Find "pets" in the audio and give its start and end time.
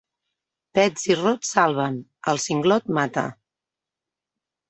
0.77-1.03